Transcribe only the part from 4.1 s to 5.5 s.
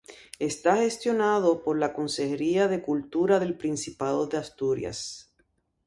de Asturias.